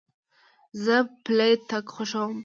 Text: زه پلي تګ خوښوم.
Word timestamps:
زه 0.83 0.95
پلي 1.23 1.51
تګ 1.69 1.85
خوښوم. 1.95 2.37